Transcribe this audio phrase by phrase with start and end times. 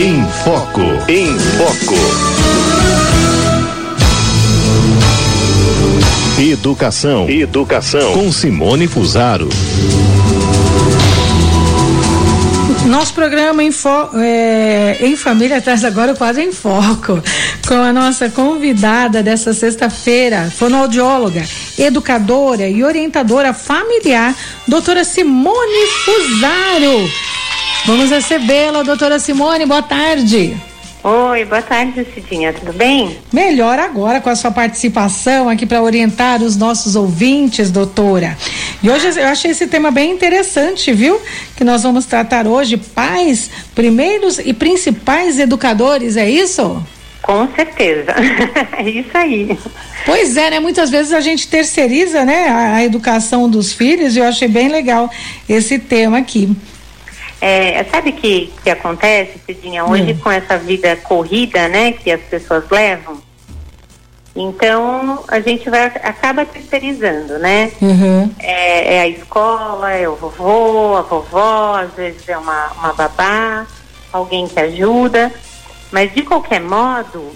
[0.00, 0.80] Em Foco.
[1.08, 1.96] Em Foco.
[6.40, 7.28] Educação.
[7.28, 8.12] Educação.
[8.12, 9.48] Com Simone Fusaro.
[12.86, 17.20] Nosso programa em, fo, é, em Família traz agora o quadro em Foco,
[17.66, 21.44] com a nossa convidada dessa sexta-feira, fonoaudióloga,
[21.76, 24.32] educadora e orientadora familiar,
[24.68, 27.37] doutora Simone Fusaro.
[27.86, 30.56] Vamos recebê-la, doutora Simone, boa tarde.
[31.02, 33.16] Oi, boa tarde, Cidinha, tudo bem?
[33.32, 38.36] Melhor agora com a sua participação aqui para orientar os nossos ouvintes, doutora.
[38.82, 41.18] E hoje eu achei esse tema bem interessante, viu?
[41.56, 46.82] Que nós vamos tratar hoje pais, primeiros e principais educadores, é isso?
[47.22, 48.14] Com certeza,
[48.76, 49.56] é isso aí.
[50.04, 50.60] Pois é, né?
[50.60, 54.68] Muitas vezes a gente terceiriza, né, a, a educação dos filhos e eu achei bem
[54.68, 55.10] legal
[55.48, 56.54] esse tema aqui.
[57.40, 60.18] É, sabe o que, que acontece, Cidinha, hoje hum.
[60.18, 63.20] com essa vida corrida, né, que as pessoas levam?
[64.34, 67.72] Então a gente vai acaba terceirizando, né?
[67.82, 68.32] Uhum.
[68.38, 73.66] É, é, a escola, é o vovô, a vovó, às vezes é uma, uma babá,
[74.12, 75.32] alguém que ajuda.
[75.90, 77.32] Mas de qualquer modo,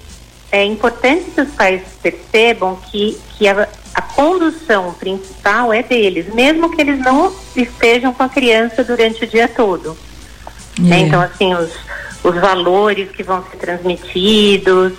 [0.53, 6.71] é importante que os pais percebam que, que a, a condução principal é deles, mesmo
[6.71, 9.97] que eles não estejam com a criança durante o dia todo.
[10.79, 10.83] É.
[10.83, 10.99] Né?
[11.01, 11.73] Então, assim, os,
[12.23, 14.93] os valores que vão ser transmitidos,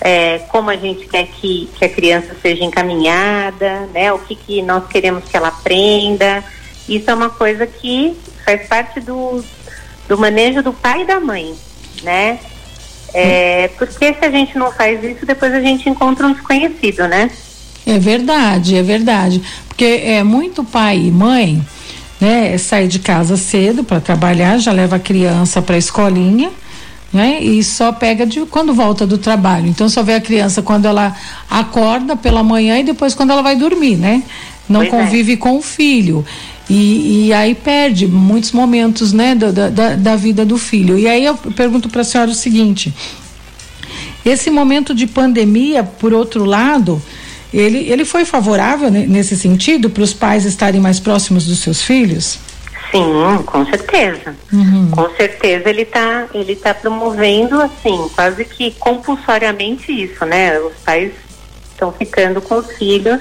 [0.00, 4.12] é, como a gente quer que, que a criança seja encaminhada, né?
[4.12, 6.42] O que, que nós queremos que ela aprenda.
[6.88, 9.44] Isso é uma coisa que faz parte do,
[10.08, 11.54] do manejo do pai e da mãe,
[12.02, 12.40] né?
[13.14, 17.30] É, porque se a gente não faz isso, depois a gente encontra um desconhecido, né?
[17.86, 19.42] É verdade, é verdade.
[19.68, 21.62] Porque é muito pai e mãe,
[22.20, 26.50] né, sai de casa cedo para trabalhar, já leva a criança para a escolinha,
[27.12, 27.40] né?
[27.42, 29.66] E só pega de quando volta do trabalho.
[29.66, 31.14] Então só vê a criança quando ela
[31.50, 34.22] acorda pela manhã e depois quando ela vai dormir, né?
[34.68, 34.96] Não pois é.
[34.96, 35.36] convive é.
[35.36, 36.24] com o filho.
[36.74, 40.98] E, e, aí perde muitos momentos, né, da, da, da vida do filho.
[40.98, 42.94] E aí eu pergunto para a senhora o seguinte:
[44.24, 47.02] esse momento de pandemia, por outro lado,
[47.52, 52.38] ele, ele foi favorável nesse sentido para os pais estarem mais próximos dos seus filhos?
[52.90, 54.34] Sim, com certeza.
[54.50, 54.90] Uhum.
[54.92, 60.58] Com certeza ele está ele tá promovendo assim, quase que compulsoriamente isso, né?
[60.58, 61.12] Os pais
[61.70, 63.20] estão ficando com os filhos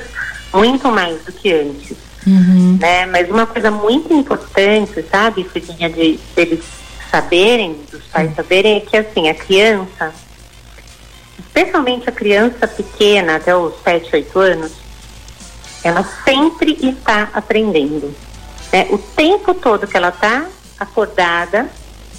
[0.53, 2.10] muito mais do que antes.
[2.25, 2.77] Uhum.
[2.79, 3.05] Né?
[3.05, 6.63] Mas uma coisa muito importante, sabe, Cidinha, de, de eles
[7.09, 8.35] saberem, dos pais uhum.
[8.35, 10.13] saberem, é que assim, a criança,
[11.39, 14.71] especialmente a criança pequena, até os 7, 8 anos,
[15.83, 18.15] ela sempre está aprendendo.
[18.71, 18.87] Né?
[18.89, 20.45] O tempo todo que ela está
[20.79, 21.69] acordada,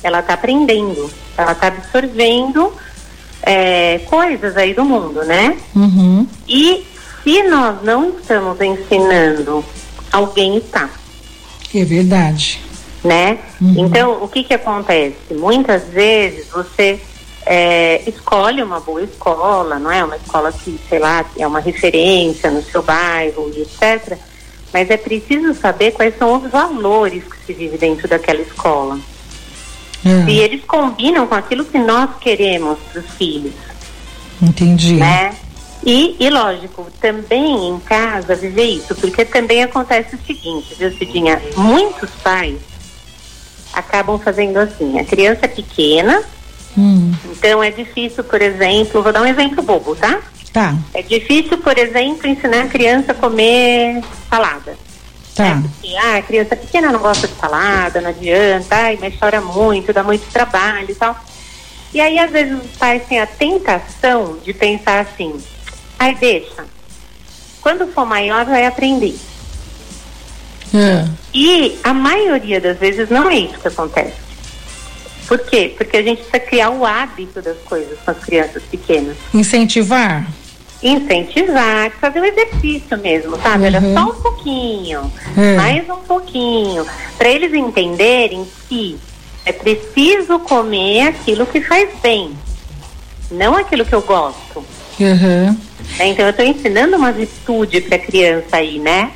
[0.03, 2.73] ela está aprendendo, ela está absorvendo
[3.43, 5.57] é, coisas aí do mundo, né?
[5.75, 6.27] Uhum.
[6.47, 6.87] E
[7.23, 9.65] se nós não estamos ensinando,
[10.13, 10.91] alguém está.
[11.75, 12.61] É verdade.
[13.03, 13.39] Né?
[13.61, 13.87] Uhum.
[13.87, 15.17] Então, o que que acontece?
[15.33, 17.01] Muitas vezes você
[17.45, 20.05] é, escolhe uma boa escola, não é?
[20.05, 24.17] Uma escola que, sei lá, é uma referência no seu bairro etc.
[24.73, 28.99] Mas é preciso saber quais são os valores que se vive dentro daquela escola.
[30.05, 30.25] Uhum.
[30.25, 33.55] Se eles combinam com aquilo que nós queremos para os filhos.
[34.41, 34.95] Entendi.
[34.95, 35.35] Né?
[35.85, 41.43] E, e, lógico, também em casa viver isso, porque também acontece o seguinte, viu, Cidinha?
[41.57, 42.59] Muitos pais
[43.73, 46.23] acabam fazendo assim, a criança é pequena,
[46.77, 47.13] Hum.
[47.27, 50.21] Então é difícil, por exemplo, vou dar um exemplo bobo, tá?
[50.53, 50.75] Tá.
[50.95, 54.77] É difícil, por exemplo, ensinar a criança a comer salada.
[55.35, 55.55] Tá.
[55.57, 55.63] Né?
[55.63, 59.93] Porque, ah, a criança pequena não gosta de salada, não adianta, ai, mas chora muito,
[59.93, 61.17] dá muito trabalho e tal.
[61.95, 65.35] E aí, às vezes, os pais têm a tentação de pensar assim,
[66.03, 66.65] ai, deixa.
[67.61, 69.15] Quando for maior, vai aprender.
[70.75, 71.07] É.
[71.33, 74.17] E a maioria das vezes não é isso que acontece.
[75.29, 75.75] Por quê?
[75.77, 79.17] Porque a gente precisa criar o hábito das coisas com as crianças pequenas.
[79.33, 80.27] Incentivar?
[80.83, 83.61] Incentivar, fazer o exercício mesmo, sabe?
[83.61, 83.67] Uhum.
[83.67, 85.01] Era só um pouquinho,
[85.37, 85.57] uhum.
[85.57, 86.85] mais um pouquinho,
[87.17, 88.99] para eles entenderem que
[89.45, 92.37] é preciso comer aquilo que faz bem,
[93.31, 94.65] não aquilo que eu gosto.
[95.05, 95.57] Uhum.
[96.01, 99.11] Então eu estou ensinando uma virtude para a criança aí, né?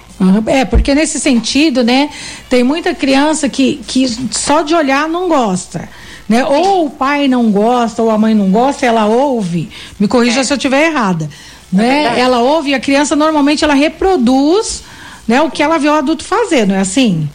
[0.46, 2.08] É, porque nesse sentido, né,
[2.48, 5.88] tem muita criança que, que só de olhar não gosta
[6.28, 6.44] né?
[6.44, 9.68] Ou o pai não gosta, ou a mãe não gosta, ela ouve.
[9.98, 10.44] Me corrija é.
[10.44, 11.28] se eu estiver errada.
[11.72, 12.14] É né?
[12.18, 14.84] ela ouve e a criança normalmente ela reproduz
[15.26, 17.28] né, o que ela vê o adulto fazer, não é assim?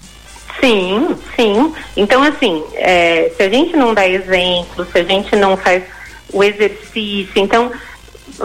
[0.60, 1.74] Sim, sim.
[1.98, 5.84] Então, assim, é, se a gente não dá exemplo, se a gente não faz
[6.32, 7.72] o exercício, então,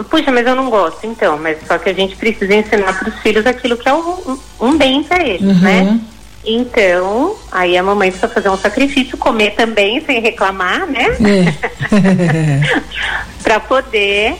[0.03, 3.19] puxa, mas eu não gosto, então, mas só que a gente precisa ensinar para os
[3.19, 5.61] filhos aquilo que é um, um bem para eles, uhum.
[5.61, 5.99] né?
[6.45, 11.07] Então, aí a mamãe precisa fazer um sacrifício, comer também sem reclamar, né?
[11.19, 12.61] É.
[13.43, 14.37] para poder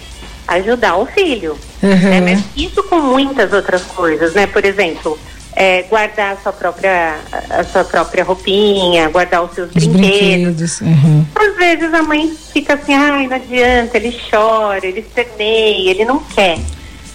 [0.48, 1.58] ajudar o filho.
[1.84, 1.90] Uhum.
[1.90, 2.22] Né?
[2.22, 4.48] Mas isso com muitas outras coisas, né?
[4.48, 5.20] Por exemplo,
[5.60, 7.16] é, guardar a sua própria
[7.50, 10.80] a sua própria roupinha, guardar os seus os brinquedos.
[10.80, 10.82] brinquedos.
[10.82, 11.26] Uhum.
[11.34, 16.20] Às vezes a mãe fica assim, ai, não adianta, ele chora, ele cerneia, ele não
[16.20, 16.60] quer.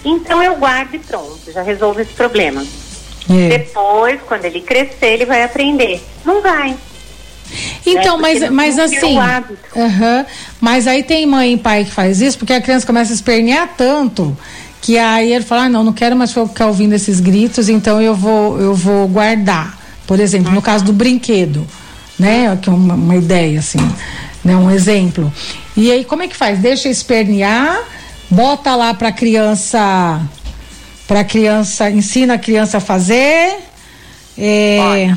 [0.04, 2.66] Então eu guardo e pronto, já resolvo esse problema.
[3.30, 3.58] É.
[3.58, 6.02] Depois, quando ele crescer, ele vai aprender.
[6.24, 6.74] Não vai.
[7.86, 8.22] Então, né?
[8.22, 9.16] mas, mas assim.
[9.16, 10.26] Uhum,
[10.60, 13.68] mas aí tem mãe e pai que faz isso, porque a criança começa a espernear
[13.76, 14.36] tanto
[14.82, 18.16] que aí ele fala, ah, não, não quero mais ficar ouvindo esses gritos, então eu
[18.16, 19.78] vou, eu vou guardar.
[20.08, 21.64] Por exemplo, no caso do brinquedo,
[22.18, 22.58] né?
[22.60, 23.78] Que é uma, uma ideia, assim,
[24.44, 24.56] né?
[24.56, 25.32] Um exemplo.
[25.76, 26.58] E aí, como é que faz?
[26.58, 27.80] Deixa espernear,
[28.28, 30.20] bota lá para criança,
[31.06, 33.60] para criança, ensina a criança a fazer,
[34.36, 35.14] é,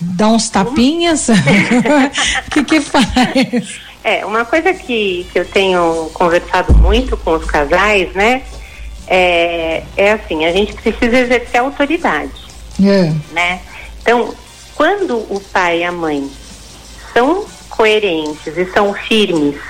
[0.00, 3.80] dá uns tapinhas, o que que faz?
[4.02, 8.42] É, uma coisa que, que eu tenho conversado muito com os casais, né?
[9.06, 12.32] É, é assim, a gente precisa exercer autoridade,
[12.82, 13.12] é.
[13.32, 13.60] né?
[14.00, 14.34] Então,
[14.74, 16.30] quando o pai e a mãe
[17.12, 19.60] são coerentes e são firmes,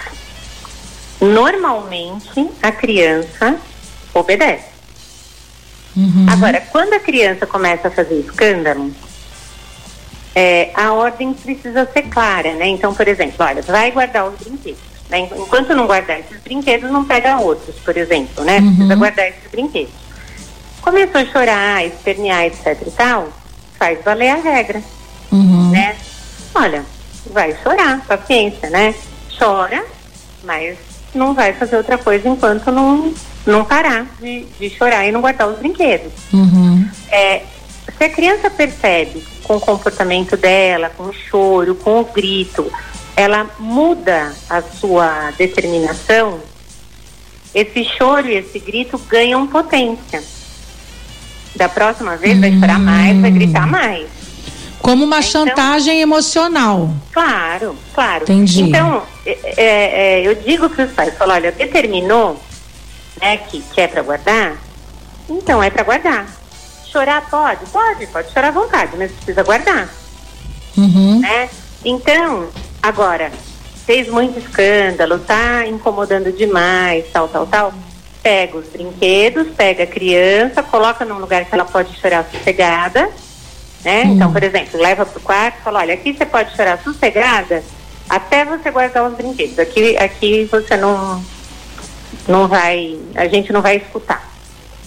[1.20, 3.56] normalmente a criança
[4.12, 4.74] obedece.
[5.96, 6.26] Uhum.
[6.28, 8.92] Agora, quando a criança começa a fazer escândalo,
[10.34, 12.66] é, a ordem precisa ser clara, né?
[12.66, 14.93] Então, por exemplo, olha, vai guardar os brinquedos.
[15.08, 15.28] Né?
[15.36, 18.58] Enquanto não guardar esses brinquedos, não pega outros, por exemplo, né?
[18.58, 18.68] Uhum.
[18.68, 19.92] Precisa guardar esses brinquedos.
[20.80, 23.28] Começou a chorar, espernear, etc e tal,
[23.78, 24.82] faz valer a regra,
[25.32, 25.70] uhum.
[25.70, 25.96] né?
[26.54, 26.84] Olha,
[27.26, 28.94] vai chorar, paciência, né?
[29.38, 29.84] Chora,
[30.42, 30.76] mas
[31.14, 33.12] não vai fazer outra coisa enquanto não,
[33.46, 36.12] não parar de, de chorar e não guardar os brinquedos.
[36.32, 36.88] Uhum.
[37.10, 37.42] É,
[37.96, 42.70] se a criança percebe com o comportamento dela, com o choro, com o grito,
[43.16, 46.40] ela muda a sua determinação,
[47.54, 50.22] esse choro e esse grito ganham potência.
[51.54, 54.08] Da próxima vez vai chorar mais, vai gritar mais.
[54.80, 56.90] Como uma então, chantagem emocional.
[57.12, 58.24] Claro, claro.
[58.24, 58.62] Entendi.
[58.62, 59.64] Então, é, é,
[60.20, 62.38] é eu digo para os pais, falo, olha, determinou
[63.20, 64.56] né, que, que é para guardar,
[65.28, 66.26] então é para guardar.
[66.90, 67.64] Chorar pode?
[67.66, 69.88] Pode, pode chorar à vontade, mas precisa guardar.
[70.76, 71.20] Uhum.
[71.20, 71.48] Né?
[71.84, 72.48] Então,
[72.84, 73.32] Agora,
[73.86, 77.72] fez muito escândalo, tá incomodando demais, tal, tal, tal.
[78.22, 83.08] Pega os brinquedos, pega a criança, coloca num lugar que ela pode chorar sossegada,
[83.82, 84.04] né?
[84.04, 84.14] Hum.
[84.14, 87.64] Então, por exemplo, leva pro quarto e fala, olha, aqui você pode chorar sossegada
[88.06, 89.58] até você guardar os brinquedos.
[89.58, 91.24] Aqui, aqui você não,
[92.28, 94.30] não vai, a gente não vai escutar,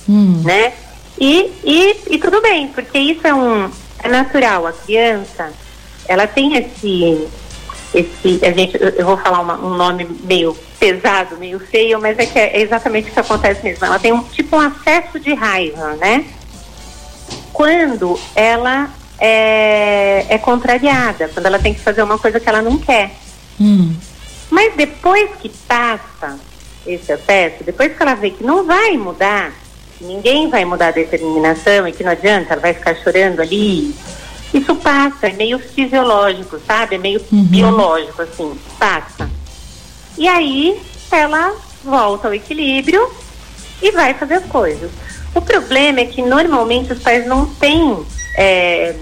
[0.08, 0.44] hum.
[0.46, 0.72] né?
[1.20, 3.72] E, e, e tudo bem, porque isso é um,
[4.04, 4.68] é natural.
[4.68, 5.52] A criança,
[6.08, 7.28] ela tem esse
[7.94, 12.26] esse, a gente, eu vou falar uma, um nome meio pesado, meio feio, mas é
[12.26, 13.86] que é exatamente o que acontece mesmo.
[13.86, 16.26] Ela tem um tipo um acesso de raiva, né?
[17.54, 18.90] Quando ela
[19.20, 23.12] é, é contrariada, quando ela tem que fazer uma coisa que ela não quer.
[23.60, 23.96] Hum.
[24.50, 26.38] Mas depois que passa
[26.86, 29.52] esse acesso, depois que ela vê que não vai mudar,
[30.00, 33.94] ninguém vai mudar a determinação e que não adianta, ela vai ficar chorando ali
[34.54, 36.96] isso passa, é meio fisiológico, sabe?
[36.96, 37.44] É meio uhum.
[37.44, 39.30] biológico, assim, passa.
[40.18, 40.80] E aí
[41.12, 43.10] ela volta ao equilíbrio
[43.82, 44.92] e vai fazer as coisas.
[45.36, 48.96] O problema é que normalmente os pais não têm é,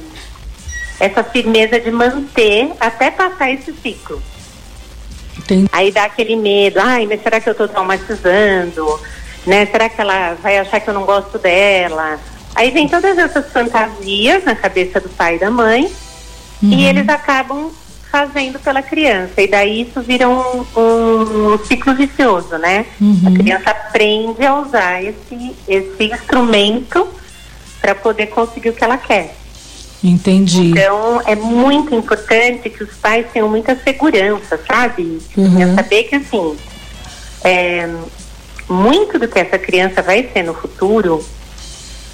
[0.99, 4.21] essa firmeza de manter até passar esse ciclo.
[5.37, 5.69] Entendi.
[5.71, 8.99] Aí dá aquele medo, ai, mas será que eu estou traumatizando?
[9.45, 9.65] Né?
[9.67, 12.19] Será que ela vai achar que eu não gosto dela?
[12.55, 15.91] Aí vem todas essas fantasias na cabeça do pai e da mãe
[16.63, 16.69] uhum.
[16.71, 17.69] e eles acabam
[18.09, 19.41] fazendo pela criança.
[19.41, 22.85] E daí isso vira um, um, ciclo vicioso, né?
[23.01, 23.23] Uhum.
[23.27, 27.05] A criança aprende a usar esse, esse instrumento
[27.81, 29.35] para poder conseguir o que ela quer.
[30.01, 30.69] Entendi.
[30.69, 35.19] Então é muito importante que os pais tenham muita segurança, sabe?
[35.35, 35.61] Uhum.
[35.61, 36.55] É saber que assim,
[37.43, 37.89] é,
[38.69, 41.21] muito do que essa criança vai ser no futuro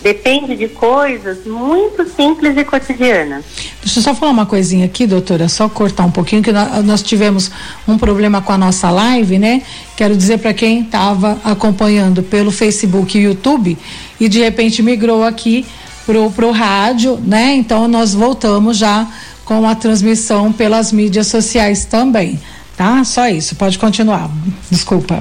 [0.02, 3.46] Depende de coisas muito simples e cotidianas.
[3.84, 7.52] Deixa eu só falar uma coisinha aqui, doutora, só cortar um pouquinho, que nós, tivemos
[7.88, 9.62] um problema com a nossa live, né?
[9.96, 13.78] Quero dizer para quem estava acompanhando pelo Facebook e YouTube
[14.20, 15.66] e de repente migrou aqui
[16.06, 17.54] pro, pro rádio, né?
[17.54, 19.08] Então nós voltamos já
[19.46, 22.40] com a transmissão pelas mídias sociais também,
[22.76, 23.04] tá?
[23.04, 24.32] Só isso, pode continuar.
[24.70, 25.20] Desculpa.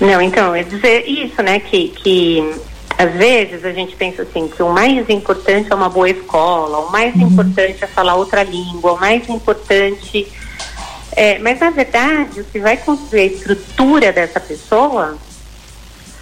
[0.00, 2.54] Não, então, é dizer isso, né, que, que
[2.96, 6.90] às vezes a gente pensa assim, que o mais importante é uma boa escola, o
[6.90, 7.22] mais uhum.
[7.22, 10.30] importante é falar outra língua, o mais importante
[11.16, 15.16] é, mas na verdade o que vai construir a estrutura dessa pessoa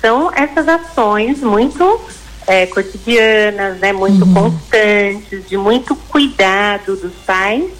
[0.01, 2.01] são essas ações muito
[2.47, 4.35] é, cotidianas, né, muito uhum.
[4.35, 7.71] constantes, de muito cuidado dos pais.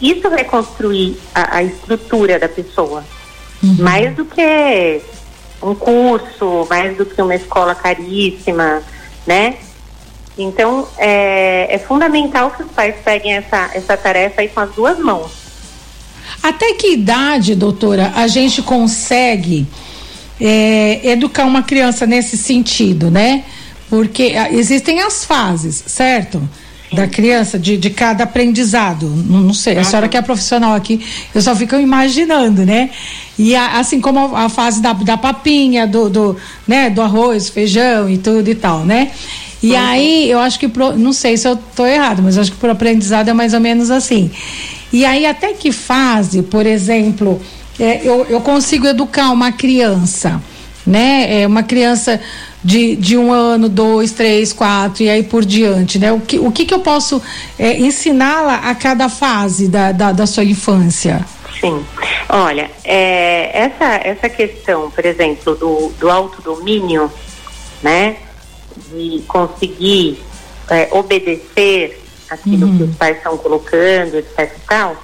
[0.00, 3.04] Isso vai construir a, a estrutura da pessoa.
[3.62, 3.76] Uhum.
[3.80, 5.02] Mais do que
[5.64, 8.82] um curso, mais do que uma escola caríssima,
[9.26, 9.56] né?
[10.36, 14.98] Então, é, é fundamental que os pais peguem essa, essa tarefa aí com as duas
[14.98, 15.30] mãos.
[16.42, 19.66] Até que idade, doutora, a gente consegue
[20.40, 23.44] é, educar uma criança nesse sentido, né?
[23.88, 26.46] Porque ah, existem as fases, certo?
[26.92, 29.08] Da criança, de, de cada aprendizado.
[29.08, 31.04] Não, não sei, a senhora que é profissional aqui,
[31.34, 32.90] eu só fico imaginando, né?
[33.38, 36.36] E a, assim como a, fase da, da papinha, do, do,
[36.66, 39.10] né, do arroz, feijão e tudo e tal, né?
[39.62, 39.78] E uhum.
[39.78, 42.70] aí, eu acho que, pro, não sei se eu estou errado, mas acho que por
[42.70, 44.30] aprendizado é mais ou menos assim.
[44.92, 47.40] E aí, até que fase, por exemplo,
[47.78, 50.40] é, eu, eu consigo educar uma criança,
[50.86, 51.42] né?
[51.42, 52.20] É uma criança
[52.62, 56.12] de, de um ano, dois, três, quatro e aí por diante, né?
[56.12, 57.20] O que, o que, que eu posso
[57.58, 61.24] é, ensiná-la a cada fase da, da, da, sua infância?
[61.60, 61.84] Sim,
[62.28, 67.10] olha, é, essa, essa questão, por exemplo, do, do autodomínio,
[67.82, 68.16] né?
[68.88, 70.22] De conseguir
[70.70, 72.76] é, obedecer aquilo uhum.
[72.76, 74.96] que os pais estão colocando, etc e tal,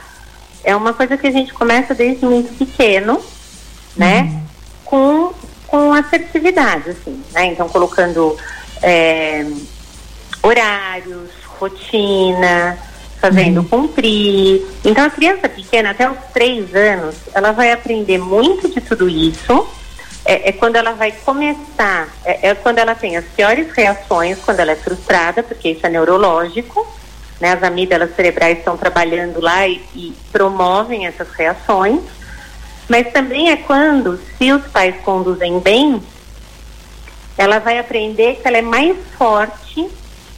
[0.65, 3.21] é uma coisa que a gente começa desde muito pequeno,
[3.97, 4.23] né?
[4.23, 4.43] Uhum.
[4.85, 5.35] Com,
[5.67, 7.47] com assertividade, assim, né?
[7.47, 8.37] Então, colocando
[8.83, 9.47] é,
[10.43, 12.79] horários, rotina,
[13.21, 13.65] fazendo uhum.
[13.69, 14.67] cumprir.
[14.85, 19.69] Então, a criança pequena, até os três anos, ela vai aprender muito de tudo isso.
[20.25, 24.61] É, é quando ela vai começar, é, é quando ela tem as piores reações, quando
[24.61, 26.87] ela é frustrada, porque isso é neurológico
[27.41, 32.03] né, as amígdalas cerebrais estão trabalhando lá e, e promovem essas reações.
[32.89, 36.03] Mas também é quando, se os pais conduzem bem,
[37.39, 39.89] ela vai aprender que ela é mais forte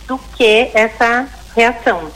[0.07, 2.11] do que essa reação,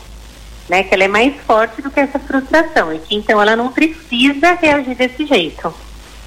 [0.68, 0.82] né?
[0.82, 4.54] Que ela é mais forte do que essa frustração e que então ela não precisa
[4.54, 5.72] reagir desse jeito.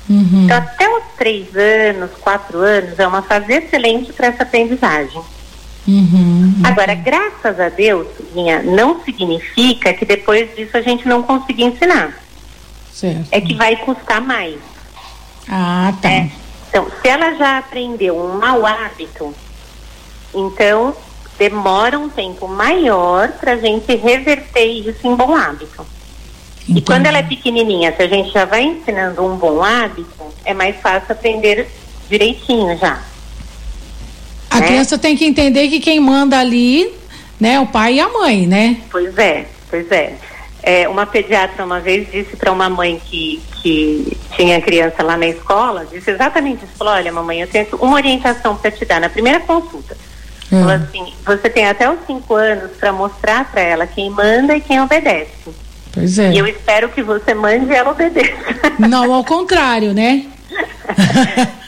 [0.10, 0.46] Uhum.
[0.46, 5.22] Então, até os três anos, quatro anos, é uma fase excelente para essa aprendizagem.
[5.88, 11.64] Uhum, Agora, graças a Deus, minha, não significa que depois disso a gente não consiga
[11.64, 12.14] ensinar.
[12.92, 13.28] Certo.
[13.32, 14.60] É que vai custar mais.
[15.48, 16.10] Ah, tá.
[16.10, 16.30] É.
[16.70, 19.34] Então, se ela já aprendeu um mau hábito,
[20.34, 20.96] então
[21.40, 25.86] demora um tempo maior para a gente reverter isso em bom hábito.
[26.64, 26.80] Entendi.
[26.80, 30.54] E quando ela é pequenininha, se a gente já vai ensinando um bom hábito, é
[30.54, 31.66] mais fácil aprender
[32.10, 33.02] direitinho já.
[34.50, 34.68] A né?
[34.68, 36.92] criança tem que entender que quem manda ali,
[37.40, 38.82] né, o pai e a mãe, né?
[38.92, 40.16] Pois é, pois é.
[40.62, 45.28] é uma pediatra uma vez disse para uma mãe que, que tinha criança lá na
[45.28, 49.10] escola, disse exatamente isso, falou, olha mamãe, eu tenho uma orientação para te dar na
[49.10, 49.96] primeira consulta.
[50.52, 50.68] Hum.
[50.68, 54.82] Assim, você tem até os cinco anos para mostrar para ela quem manda e quem
[54.82, 55.50] obedece.
[55.92, 56.32] Pois é.
[56.32, 58.34] E eu espero que você mande e ela obedeça.
[58.80, 60.26] Não ao contrário, né?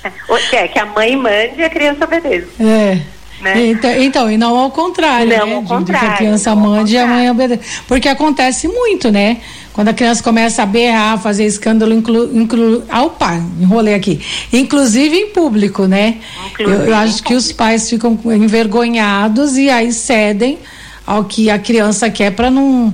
[0.54, 2.48] é que a mãe mande e a criança obedeça.
[2.60, 3.00] É.
[3.42, 3.68] Né?
[3.68, 5.56] Então, então, e não ao contrário, não né?
[5.56, 7.62] Ao contrário, que a criança mande e a mãe obedeça.
[7.88, 9.38] Porque acontece muito, né?
[9.74, 14.22] Quando a criança começa a berrar, fazer escândalo, inclu, inclu, ao pai, enrolei aqui.
[14.52, 16.18] Inclusive em público, né?
[16.60, 20.60] Eu, eu, acho que os pais ficam envergonhados e aí cedem
[21.08, 22.94] ao que a criança quer para não,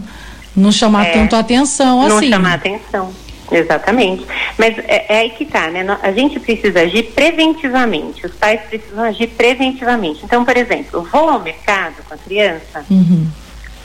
[0.55, 2.29] não chamar é, tanto atenção não assim.
[2.29, 3.12] Não chamar atenção.
[3.51, 4.25] Exatamente.
[4.57, 5.86] Mas é, é, aí que tá, né?
[6.03, 8.25] A gente precisa agir preventivamente.
[8.25, 10.22] Os pais precisam agir preventivamente.
[10.24, 13.25] Então, por exemplo, eu vou ao mercado com a criança, uhum.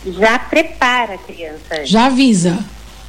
[0.04, 1.86] já prepara a criança.
[1.86, 2.58] Já avisa.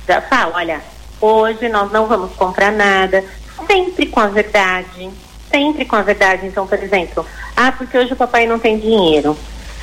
[0.07, 0.81] Já fala, olha,
[1.19, 3.23] hoje nós não vamos comprar nada,
[3.67, 5.09] sempre com a verdade.
[5.49, 6.47] Sempre com a verdade.
[6.47, 9.37] Então, por exemplo, ah, porque hoje o papai não tem dinheiro.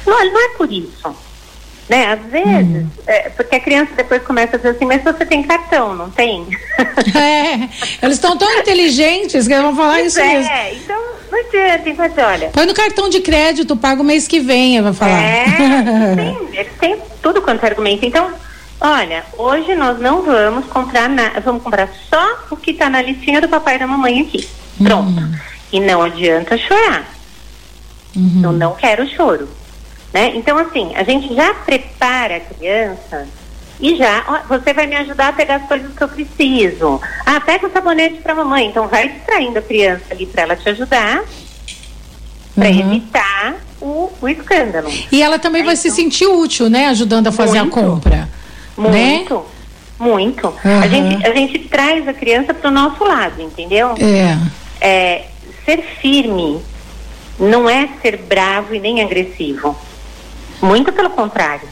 [0.05, 1.15] Não, não é por isso
[1.91, 2.13] né?
[2.13, 2.89] Às vezes, hum.
[3.05, 6.47] é, porque a criança depois começa a dizer assim, mas você tem cartão, não tem?
[7.13, 7.69] É,
[8.03, 10.51] eles estão tão inteligentes que vão falar pois isso é, mesmo.
[10.51, 12.51] É, então não adianta, tem que olha.
[12.51, 15.23] Põe no cartão de crédito, paga o mês que vem, vai falar.
[15.23, 18.05] É, eles têm tudo quanto é argumento.
[18.05, 18.31] Então,
[18.81, 23.41] olha, hoje nós não vamos comprar nada, vamos comprar só o que está na listinha
[23.41, 24.49] do papai e da mamãe aqui.
[24.83, 25.21] Pronto.
[25.21, 25.35] Hum.
[25.73, 27.07] E não adianta chorar.
[28.17, 28.41] Uhum.
[28.43, 29.49] Eu não quero choro
[30.13, 30.33] Né?
[30.35, 33.29] Então, assim, a gente já prepara a criança
[33.81, 37.01] e já, ó, você vai me ajudar a pegar as coisas que eu preciso.
[37.25, 38.67] Ah, pega o sabonete para mamãe.
[38.67, 41.23] Então, vai distraindo a criança ali para ela te ajudar,
[42.55, 42.81] para uhum.
[42.81, 44.91] evitar o, o, escândalo.
[45.11, 46.89] E ela também é, vai então, se sentir útil, né?
[46.89, 48.29] Ajudando a fazer muito, a compra.
[48.77, 49.35] Muito.
[49.35, 49.43] Né?
[49.99, 50.47] Muito.
[50.49, 50.81] Uhum.
[50.83, 53.95] A, gente, a gente traz a criança para o nosso lado, entendeu?
[54.01, 54.85] É.
[54.87, 55.27] é.
[55.65, 56.61] Ser firme
[57.39, 59.77] não é ser bravo e nem agressivo.
[60.63, 61.69] Muito pelo contrário.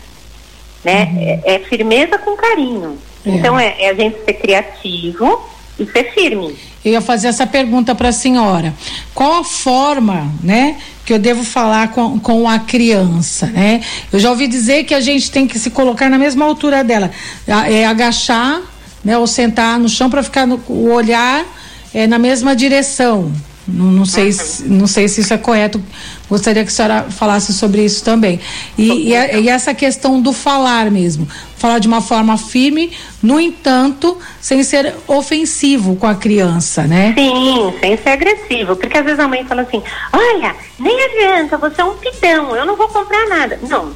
[0.84, 1.04] Né?
[1.04, 1.42] Uhum.
[1.44, 2.98] É, é, firmeza com carinho.
[3.24, 3.30] É.
[3.30, 5.42] Então é, é a gente ser criativo
[5.78, 6.56] e ser firme.
[6.88, 8.74] Eu ia fazer essa pergunta para a senhora.
[9.14, 13.82] Qual a forma, né, que eu devo falar com, com a criança, né?
[14.10, 17.10] Eu já ouvi dizer que a gente tem que se colocar na mesma altura dela,
[17.46, 18.62] é agachar,
[19.04, 21.44] né, ou sentar no chão para ficar no, o olhar
[21.92, 23.32] é, na mesma direção.
[23.68, 25.82] Não, não, sei se, não sei se isso é correto.
[26.28, 28.40] Gostaria que a senhora falasse sobre isso também.
[28.78, 31.28] E, e, a, e, essa questão do falar mesmo.
[31.56, 37.12] Falar de uma forma firme, no entanto, sem ser ofensivo com a criança, né?
[37.14, 38.74] Sim, sem ser agressivo.
[38.74, 39.82] Porque às vezes a mãe fala assim:
[40.12, 43.58] olha, nem adianta, você é um pitão, eu não vou comprar nada.
[43.68, 43.92] Não,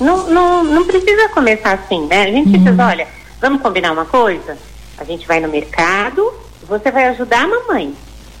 [0.00, 2.22] não, não, não precisa começar assim, né?
[2.22, 2.62] A gente uhum.
[2.62, 3.06] precisa, olha,
[3.38, 4.56] vamos combinar uma coisa?
[4.96, 6.32] A gente vai no mercado,
[6.66, 7.94] você vai ajudar a mamãe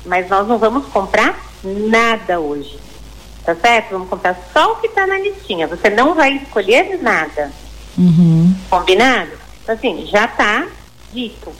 [0.04, 2.78] mas nós não vamos comprar nada hoje.
[3.44, 3.92] Tá certo?
[3.92, 5.66] Vamos comprar só o que está na listinha.
[5.66, 7.50] Você não vai escolher nada.
[7.96, 8.54] Uhum.
[8.68, 9.30] Combinado?
[9.62, 10.66] Então, assim, já está
[11.12, 11.52] dito.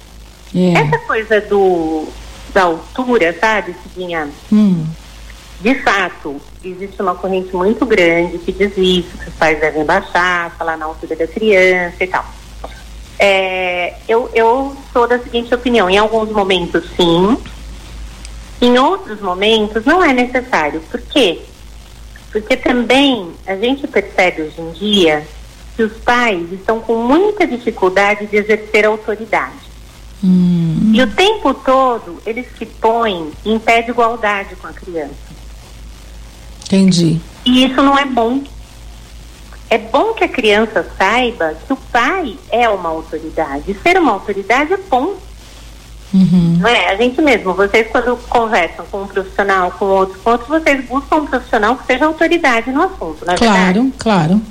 [0.54, 0.80] Yeah.
[0.80, 0.82] É.
[0.85, 2.09] Essa coisa do
[2.52, 4.28] da altura, sabe, Cidinha?
[4.52, 4.85] Hum.
[5.61, 10.50] De fato, existe uma corrente muito grande que diz isso, que os pais devem baixar,
[10.56, 12.25] falar na altura da criança e tal.
[13.18, 17.37] É, eu, eu sou da seguinte opinião, em alguns momentos sim,
[18.60, 20.80] em outros momentos não é necessário.
[20.90, 21.40] Por quê?
[22.30, 25.26] Porque também a gente percebe hoje em dia
[25.76, 29.70] que os pais estão com muita dificuldade de exercer autoridade.
[30.22, 30.92] Hum.
[30.94, 35.14] E o tempo todo eles se põem em pé de igualdade com a criança.
[36.64, 37.20] Entendi.
[37.44, 38.42] E isso não é bom.
[39.68, 43.75] É bom que a criança saiba que o pai é uma autoridade.
[43.82, 45.14] Ser uma autoridade é bom.
[46.12, 46.58] Uhum.
[46.60, 46.90] Não é?
[46.90, 51.16] A gente mesmo, vocês quando conversam com um profissional, com outro, com outro, vocês buscam
[51.16, 53.92] um profissional que seja autoridade no assunto, não é Claro, verdade?
[53.99, 54.42] claro.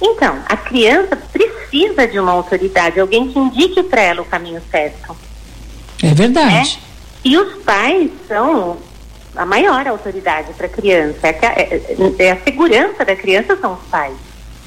[0.00, 5.16] Então, a criança precisa de uma autoridade, alguém que indique para ela o caminho certo.
[6.02, 6.54] É verdade.
[6.54, 6.66] Né?
[7.24, 8.76] E os pais são
[9.36, 11.26] a maior autoridade para a criança.
[11.26, 14.14] É, é, é, a segurança da criança são os pais.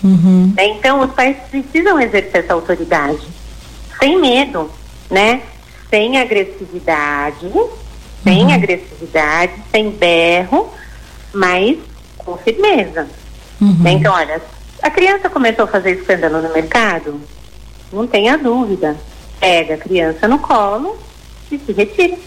[0.03, 0.53] Uhum.
[0.55, 0.67] Né?
[0.69, 3.27] Então, os pais precisam exercer essa autoridade
[3.99, 4.69] sem medo,
[5.09, 5.41] né?
[5.89, 7.51] Sem agressividade,
[8.23, 8.53] sem uhum.
[8.53, 10.69] agressividade, sem berro,
[11.33, 11.77] mas
[12.17, 13.07] com firmeza.
[13.61, 13.83] Uhum.
[13.85, 14.41] Então, olha,
[14.81, 17.19] a criança começou a fazer escândalo no mercado,
[17.91, 18.95] não tenha dúvida.
[19.39, 20.97] Pega a criança no colo
[21.51, 22.17] e se retira.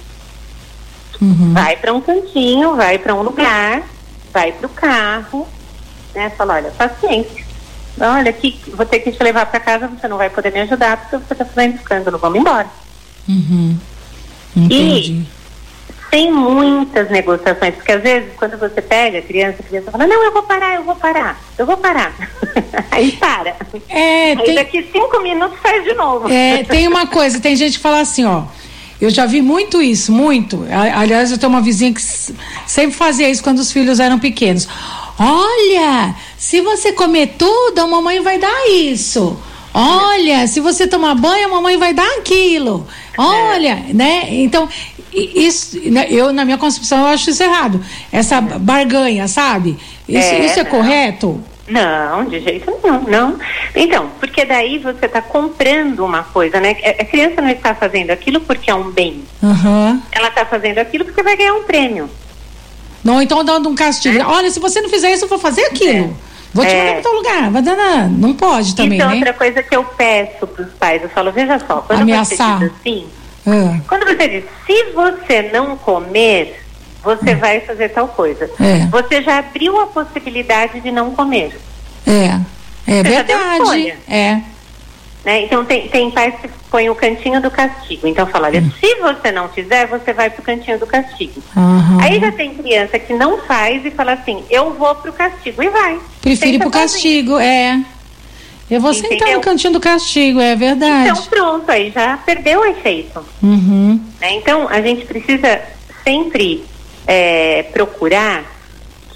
[1.21, 1.53] Uhum.
[1.53, 3.83] Vai para um cantinho, vai para um lugar,
[4.33, 5.47] vai para o carro,
[6.15, 6.31] né?
[6.31, 7.45] Fala, olha, paciência.
[8.01, 10.97] Olha, aqui, vou ter que te levar para casa, você não vai poder me ajudar
[10.97, 12.67] porque você está fazendo escândalo, vamos embora.
[13.29, 13.77] Uhum.
[14.57, 15.13] Entendi.
[15.13, 15.41] E
[16.11, 20.25] tem muitas negociações, porque às vezes quando você pega a criança, a criança fala, não,
[20.25, 22.13] eu vou parar, eu vou parar, eu vou parar.
[22.91, 23.55] Aí para.
[23.89, 24.55] É, Aí tem...
[24.57, 26.29] daqui cinco minutos faz de novo.
[26.29, 28.43] É, tem uma coisa, tem gente que fala assim, ó.
[29.01, 30.67] Eu já vi muito isso, muito.
[30.95, 34.69] Aliás, eu tenho uma vizinha que sempre fazia isso quando os filhos eram pequenos.
[35.19, 39.39] Olha, se você comer tudo, a mamãe vai dar isso.
[39.73, 42.87] Olha, se você tomar banho, a mamãe vai dar aquilo.
[43.23, 43.93] Olha, é.
[43.93, 44.27] né?
[44.31, 44.69] Então,
[45.13, 47.81] isso, né, eu, na minha concepção, eu acho isso errado.
[48.11, 49.77] Essa barganha, sabe?
[50.09, 51.43] Isso é, isso é correto?
[51.69, 53.39] Não, de jeito nenhum, não.
[53.77, 56.77] Então, porque daí você está comprando uma coisa, né?
[56.99, 59.23] A criança não está fazendo aquilo porque é um bem.
[59.41, 60.03] Uhum.
[60.11, 62.11] Ela está fazendo aquilo porque vai ganhar um prêmio.
[63.05, 64.19] Não, então dando um castigo.
[64.19, 64.27] É.
[64.27, 66.17] Olha, se você não fizer isso, eu vou fazer aquilo.
[66.27, 66.30] É.
[66.53, 66.93] Vou te mandar é.
[66.95, 67.51] para tal lugar.
[67.51, 69.15] Vai dar Não pode também, Isso é né?
[69.15, 71.03] outra coisa que eu peço para os pais.
[71.03, 72.59] Eu falo, veja só, quando Ameaçar.
[72.59, 73.07] você diz assim,
[73.47, 73.81] é.
[73.87, 76.65] quando você diz, se você não comer,
[77.03, 77.35] você é.
[77.35, 78.51] vai fazer tal coisa.
[78.61, 78.87] É.
[78.87, 81.59] Você já abriu a possibilidade de não comer.
[82.07, 82.41] É,
[82.87, 83.95] é você verdade.
[84.09, 84.41] É.
[85.25, 85.45] Né?
[85.45, 88.07] Então tem, tem pais que põem o cantinho do castigo.
[88.07, 88.71] Então fala, olha, hum.
[88.81, 91.43] se você não fizer, você vai pro cantinho do castigo.
[91.55, 92.01] Uhum.
[92.01, 95.69] Aí já tem criança que não faz e fala assim, eu vou pro castigo e
[95.69, 95.99] vai.
[96.23, 97.83] Prefiro ir pro castigo, é.
[98.71, 99.11] Eu vou Entendeu?
[99.11, 101.11] sentar no cantinho do castigo, é verdade.
[101.11, 103.25] Então pronto, aí já perdeu o efeito.
[103.43, 104.01] Uhum.
[104.21, 104.35] Né?
[104.37, 105.61] Então a gente precisa
[106.05, 106.65] sempre
[107.07, 108.45] é, procurar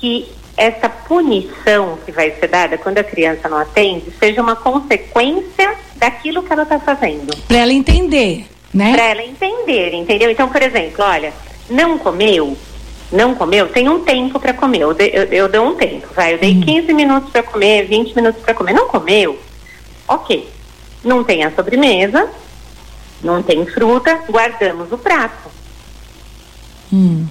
[0.00, 5.74] que essa punição que vai ser dada quando a criança não atende seja uma consequência
[5.96, 7.36] daquilo que ela está fazendo.
[7.48, 8.92] Para ela entender, né?
[8.92, 10.30] Para ela entender, entendeu?
[10.30, 11.32] Então, por exemplo, olha,
[11.68, 12.56] não comeu,
[13.10, 14.82] não comeu, tem um tempo para comer.
[14.82, 16.34] Eu, de, eu, eu, dou um tempo, vai.
[16.34, 16.60] Eu dei hum.
[16.60, 18.72] 15 minutos para comer, 20 minutos para comer.
[18.72, 19.38] Não comeu?
[20.06, 20.48] Ok.
[21.02, 22.28] Não tem a sobremesa,
[23.22, 25.50] não tem fruta, guardamos o prato.
[26.92, 27.26] Hum.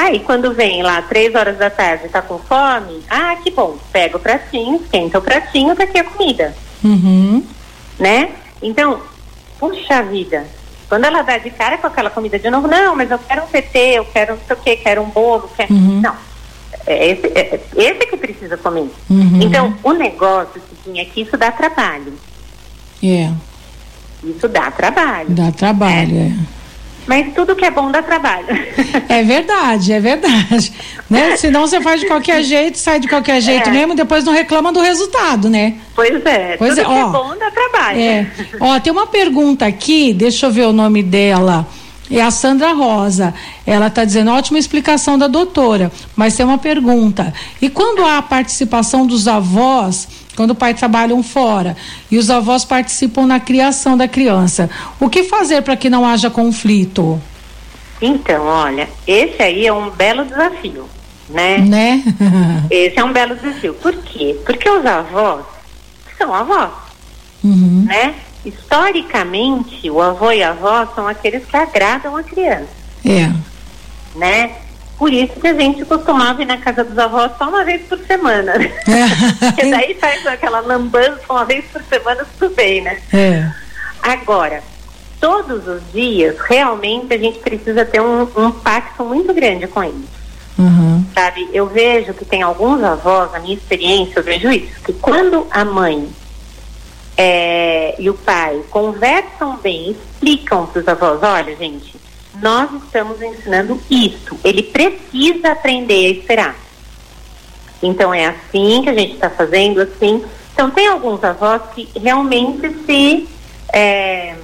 [0.00, 4.16] Aí quando vem lá três horas da tarde tá com fome, ah, que bom, pega
[4.16, 6.56] o pratinho, esquenta o pratinho, tá aqui a comida.
[6.82, 7.44] Uhum.
[7.98, 8.30] Né?
[8.62, 9.02] Então,
[9.58, 10.46] puxa vida,
[10.88, 13.46] quando ela dá de cara com aquela comida de novo, não, mas eu quero um
[13.46, 15.74] PT, eu quero não sei o que, quero um bolo, quero...
[15.74, 16.00] Uhum.
[16.00, 16.16] Não.
[16.86, 18.90] É esse, é, esse que precisa comer.
[19.10, 19.38] Uhum.
[19.42, 20.62] Então, o negócio,
[20.96, 22.14] é que isso dá trabalho.
[23.02, 23.30] É.
[24.24, 25.28] Isso dá trabalho.
[25.28, 26.22] Dá trabalho, é.
[26.22, 26.59] é.
[27.10, 28.46] Mas tudo que é bom dá trabalho.
[29.08, 30.72] É verdade, é verdade.
[31.10, 31.36] Né?
[31.36, 33.72] Senão você faz de qualquer jeito, sai de qualquer jeito é.
[33.72, 35.74] mesmo, depois não reclama do resultado, né?
[35.92, 38.00] Pois é, pois tudo é, que é ó, é bom dá trabalho.
[38.00, 38.26] É.
[38.60, 41.66] Ó, tem uma pergunta aqui, deixa eu ver o nome dela.
[42.10, 43.32] É a Sandra Rosa.
[43.64, 47.32] Ela está dizendo ótima explicação da doutora, mas tem uma pergunta.
[47.62, 50.08] E quando há a participação dos avós
[50.40, 51.76] quando o pai trabalham fora
[52.10, 54.70] e os avós participam na criação da criança.
[54.98, 57.20] O que fazer para que não haja conflito?
[58.00, 60.88] Então, olha, esse aí é um belo desafio,
[61.28, 61.58] né?
[61.58, 62.02] Né?
[62.70, 63.74] esse é um belo desafio.
[63.74, 64.34] Por quê?
[64.46, 65.44] Porque os avós
[66.16, 66.70] são avós,
[67.44, 67.84] uhum.
[67.86, 68.14] né?
[68.44, 72.68] Historicamente, o avô e a avó são aqueles que agradam a criança.
[73.04, 73.30] É.
[74.18, 74.56] Né?
[74.98, 77.98] Por isso que a gente costumava ir na casa dos avós só uma vez por
[78.00, 78.52] semana.
[78.52, 78.70] É.
[79.46, 83.00] Porque daí faz aquela lambança uma vez por semana, tudo bem, né?
[83.12, 83.50] É.
[84.02, 84.62] Agora,
[85.20, 90.08] todos os dias, realmente a gente precisa ter um, um pacto muito grande com eles.
[90.58, 91.04] Uhum.
[91.14, 95.46] Sabe, eu vejo que tem alguns avós, na minha experiência, eu vejo isso, que quando
[95.50, 96.08] a mãe
[97.22, 101.94] é, e o pai conversam bem, explicam para os avós, olha, gente,
[102.40, 104.40] nós estamos ensinando isso.
[104.42, 106.56] Ele precisa aprender a esperar.
[107.82, 110.24] Então é assim que a gente está fazendo, assim.
[110.54, 113.28] Então tem alguns avós que realmente se
[113.70, 114.36] é,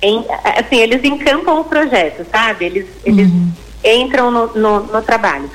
[0.00, 0.24] em,
[0.58, 2.64] assim, eles encampam o projeto, sabe?
[2.64, 3.52] Eles, eles uhum.
[3.84, 5.50] entram no, no, no, trabalho.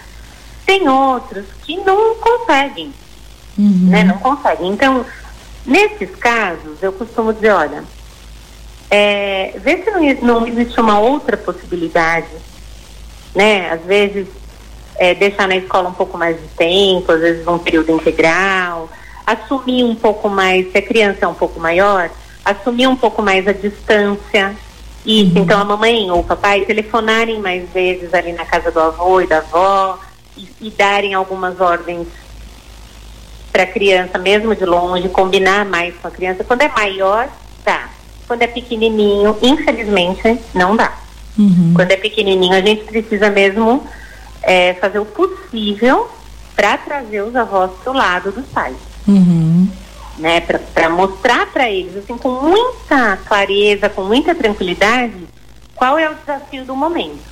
[0.63, 2.93] Tem outros que não conseguem,
[3.57, 3.87] uhum.
[3.89, 4.03] né?
[4.03, 4.71] Não conseguem.
[4.71, 5.03] Então,
[5.65, 7.83] nesses casos, eu costumo dizer, olha,
[8.89, 12.27] é, ver se não, não existe uma outra possibilidade,
[13.35, 13.71] né?
[13.71, 14.27] Às vezes
[14.97, 18.89] é, deixar na escola um pouco mais de tempo, às vezes um período integral,
[19.25, 22.09] assumir um pouco mais, se a criança é um pouco maior,
[22.43, 24.55] assumir um pouco mais a distância.
[25.05, 25.43] Isso, uhum.
[25.43, 29.27] então a mamãe ou o papai telefonarem mais vezes ali na casa do avô e
[29.27, 29.97] da avó
[30.35, 32.07] e, e darem algumas ordens
[33.51, 36.43] para a criança, mesmo de longe, combinar mais com a criança.
[36.43, 37.27] Quando é maior,
[37.63, 37.89] tá
[38.29, 40.93] quando é pequenininho, infelizmente, não dá.
[41.35, 41.73] Uhum.
[41.75, 43.83] Quando é pequenininho, a gente precisa mesmo
[44.43, 46.07] é, fazer o possível
[46.55, 48.75] para trazer os avós para o lado dos pais.
[49.07, 49.67] Uhum.
[50.19, 55.15] Né, para mostrar para eles, assim, com muita clareza, com muita tranquilidade,
[55.75, 57.23] qual é o desafio do momento.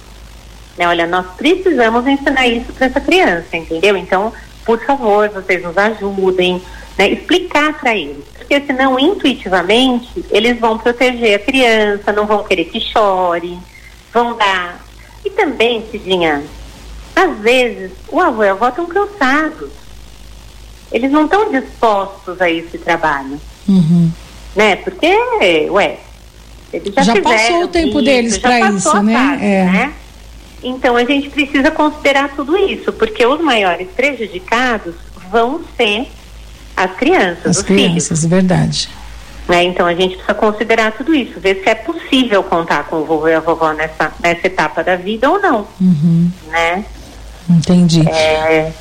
[0.77, 3.95] Né, olha, nós precisamos ensinar isso para essa criança, entendeu?
[3.95, 4.34] Então,
[4.67, 6.62] por favor, vocês nos ajudem,
[6.95, 12.63] né, explicar para eles porque senão intuitivamente eles vão proteger a criança, não vão querer
[12.63, 13.60] que chore,
[14.13, 14.86] vão dar.
[15.25, 16.41] E também, Cidinha,
[17.13, 19.69] às vezes o avô e a avó estão cansados.
[20.89, 23.38] Eles não estão dispostos a esse trabalho.
[23.67, 24.10] Uhum.
[24.56, 24.77] Né?
[24.77, 25.13] Porque,
[25.69, 25.97] ué,
[26.71, 29.38] eles já, já passou o tempo isso, deles para isso, né?
[29.41, 29.65] É.
[29.65, 29.93] né?
[30.63, 34.96] Então a gente precisa considerar tudo isso, porque os maiores prejudicados
[35.32, 36.08] vão ser
[36.76, 38.26] as crianças, as crianças, filhos.
[38.26, 38.89] verdade.
[39.48, 39.63] Né?
[39.63, 43.28] Então a gente precisa considerar tudo isso, ver se é possível contar com o vovô
[43.28, 45.67] e a vovó nessa, nessa etapa da vida ou não.
[45.80, 46.30] Uhum.
[46.50, 46.86] Né?
[47.50, 48.08] Entendi.
[48.08, 48.74] É,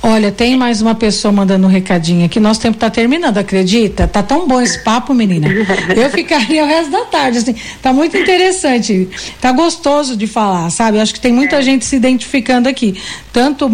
[0.00, 2.38] Olha, tem mais uma pessoa mandando um recadinho aqui.
[2.38, 4.06] Nosso tempo está terminando, acredita?
[4.06, 5.48] Tá tão bom esse papo, menina.
[5.94, 7.54] Eu ficaria o resto da tarde, assim.
[7.82, 9.08] Tá muito interessante.
[9.40, 11.00] Tá gostoso de falar, sabe?
[11.00, 11.62] Acho que tem muita é.
[11.62, 12.94] gente se identificando aqui.
[13.32, 13.68] Tanto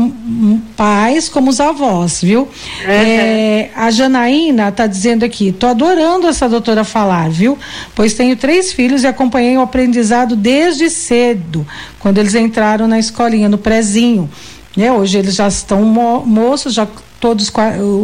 [0.77, 2.41] pais como os avós, viu?
[2.43, 2.49] Uhum.
[2.89, 7.59] É, a Janaína tá dizendo aqui, tô adorando essa doutora falar, viu?
[7.95, 11.67] Pois tenho três filhos e acompanhei o aprendizado desde cedo,
[11.99, 14.29] quando eles entraram na escolinha, no prezinho.
[14.77, 14.93] Né?
[14.93, 16.87] Hoje eles já estão mo moços, já
[17.21, 17.51] todos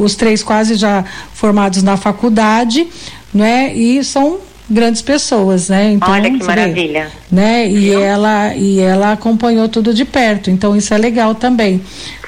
[0.00, 1.04] os três quase já
[1.34, 2.86] formados na faculdade,
[3.34, 3.74] né?
[3.74, 4.38] E são
[4.70, 5.92] grandes pessoas, né?
[5.92, 7.10] Então, Olha que maravilha.
[7.30, 7.68] Vê, né?
[7.68, 11.82] E ela e ela acompanhou tudo de perto, então isso é legal também,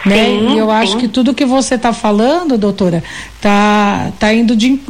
[0.05, 0.24] né?
[0.26, 0.55] sim, né?
[0.55, 0.72] E eu sim.
[0.72, 3.02] acho que tudo que você está falando, doutora,
[3.40, 4.81] tá tá indo de,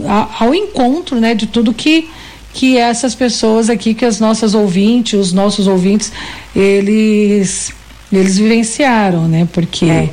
[0.40, 2.08] ao encontro, né, de tudo que
[2.54, 6.12] que essas pessoas aqui, que as nossas ouvintes, os nossos ouvintes,
[6.54, 7.72] eles
[8.18, 9.48] eles vivenciaram, né?
[9.52, 9.86] Porque.
[9.86, 10.10] É.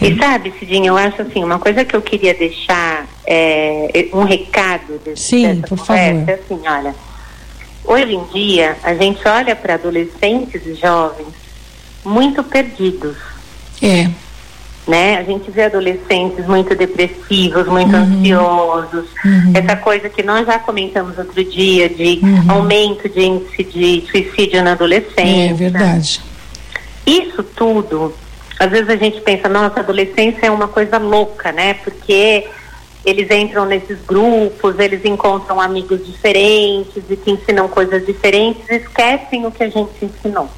[0.00, 4.98] E sabe, Cidinha, eu acho assim, uma coisa que eu queria deixar, é, um recado
[5.04, 6.28] desse, Sim, por conversa, favor.
[6.28, 6.94] é assim, olha,
[7.84, 11.34] hoje em dia a gente olha para adolescentes e jovens
[12.04, 13.16] muito perdidos.
[13.82, 14.08] É.
[14.86, 15.18] Né?
[15.18, 18.02] A gente vê adolescentes muito depressivos, muito uhum.
[18.02, 19.52] ansiosos, uhum.
[19.54, 22.50] essa coisa que nós já comentamos outro dia de uhum.
[22.50, 25.50] aumento de índice de suicídio na adolescência.
[25.50, 26.29] É verdade.
[27.06, 28.14] Isso tudo,
[28.58, 31.74] às vezes a gente pensa, nossa, adolescência é uma coisa louca, né?
[31.74, 32.46] Porque
[33.04, 39.50] eles entram nesses grupos, eles encontram amigos diferentes e que ensinam coisas diferentes esquecem o
[39.50, 40.48] que a gente ensinou.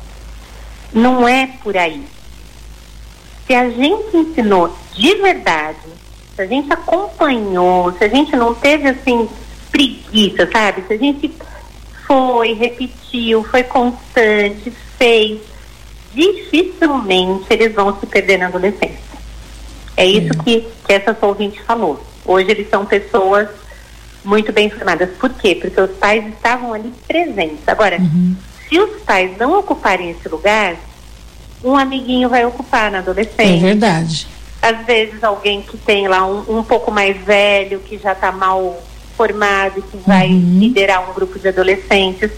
[0.92, 2.04] Não é por aí.
[3.46, 5.78] Se a gente ensinou de verdade,
[6.34, 9.28] se a gente acompanhou, se a gente não teve assim
[9.70, 10.82] preguiça, sabe?
[10.86, 11.32] Se a gente
[12.06, 15.40] foi, repetiu, foi constante, fez,
[16.14, 19.12] dificilmente eles vão se perder na adolescência.
[19.96, 20.42] É isso é.
[20.42, 22.02] que, que essa sua ouvinte falou.
[22.24, 23.48] Hoje eles são pessoas
[24.24, 25.10] muito bem formadas.
[25.18, 25.54] Por quê?
[25.54, 27.66] Porque os pais estavam ali presentes.
[27.66, 28.36] Agora, uhum.
[28.68, 30.76] se os pais não ocuparem esse lugar,
[31.62, 33.56] um amiguinho vai ocupar na adolescência.
[33.56, 34.26] É verdade.
[34.60, 38.80] Às vezes alguém que tem lá um, um pouco mais velho, que já está mal
[39.16, 40.58] formado, que vai uhum.
[40.58, 42.30] liderar um grupo de adolescentes.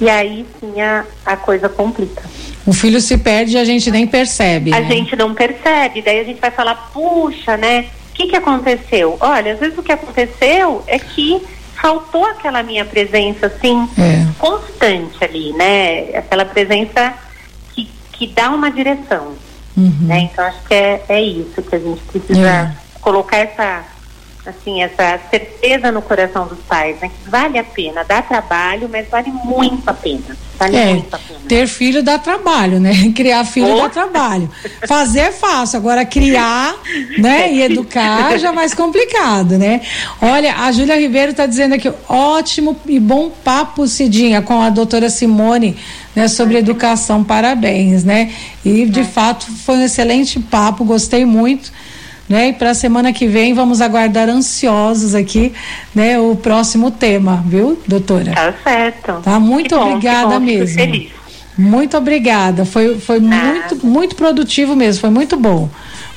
[0.00, 2.22] E aí sim a, a coisa complica.
[2.66, 4.74] O filho se perde e a gente nem percebe.
[4.74, 4.88] A né?
[4.88, 7.86] gente não percebe, daí a gente vai falar, puxa, né?
[8.10, 9.16] O que, que aconteceu?
[9.20, 11.40] Olha, às vezes o que aconteceu é que
[11.80, 14.26] faltou aquela minha presença, assim, é.
[14.38, 16.16] constante ali, né?
[16.16, 17.14] Aquela presença
[17.72, 19.34] que, que dá uma direção.
[19.76, 19.94] Uhum.
[20.00, 20.20] Né?
[20.32, 22.72] Então acho que é, é isso que a gente precisa é.
[23.00, 23.84] colocar essa
[24.50, 27.10] assim, essa certeza no coração dos pais, né?
[27.10, 30.36] Que vale a pena, dá trabalho, mas vale muito a pena.
[30.58, 31.40] Vale é, muito a pena.
[31.48, 32.92] Ter filho dá trabalho, né?
[33.14, 34.50] Criar filho dá trabalho.
[34.86, 36.74] Fazer é fácil, agora criar,
[37.18, 37.52] né?
[37.56, 39.80] E educar já é mais complicado, né?
[40.20, 45.08] Olha, a Júlia Ribeiro está dizendo aqui, ótimo e bom papo, Cidinha, com a doutora
[45.08, 45.76] Simone,
[46.14, 46.28] né?
[46.28, 48.32] Sobre educação, parabéns, né?
[48.64, 49.04] E de é.
[49.04, 51.72] fato foi um excelente papo, gostei muito
[52.28, 52.48] né?
[52.48, 55.52] E para a semana que vem vamos aguardar ansiosos aqui,
[55.94, 56.18] né?
[56.18, 58.32] O próximo tema, viu, doutora?
[58.32, 59.20] Tá certo.
[59.22, 60.74] Tá muito que obrigada bom, mesmo.
[60.74, 61.10] Feliz.
[61.56, 62.64] Muito obrigada.
[62.64, 65.00] Foi, foi muito, muito produtivo mesmo.
[65.00, 65.68] Foi muito bom.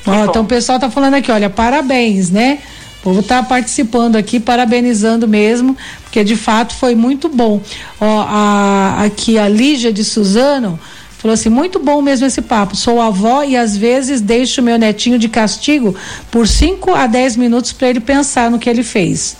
[0.06, 2.58] Ó, então o pessoal tá falando aqui, olha, parabéns, né?
[3.00, 7.60] O povo tá participando aqui, parabenizando mesmo, porque de fato foi muito bom.
[7.98, 10.78] Ó, a, aqui a Lígia de Suzano
[11.20, 12.74] Falou assim: muito bom mesmo esse papo.
[12.74, 15.94] Sou avó e às vezes deixo meu netinho de castigo
[16.30, 19.36] por 5 a 10 minutos para ele pensar no que ele fez.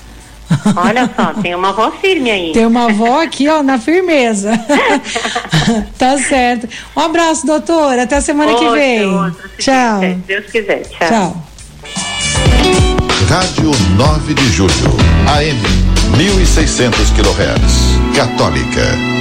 [0.76, 2.52] Olha só, tem uma avó firme aí.
[2.52, 4.52] Tem uma avó aqui, ó, na firmeza.
[5.96, 6.68] tá certo.
[6.94, 8.02] Um abraço, doutora.
[8.02, 9.06] Até a semana outro, que vem.
[9.06, 10.00] Outro, tchau.
[10.00, 10.82] Se Deus quiser.
[10.82, 11.08] Tchau.
[11.08, 11.46] Tchau.
[13.28, 14.70] Rádio 9 de Julho.
[15.28, 18.16] AM 1600 kHz.
[18.16, 19.19] Católica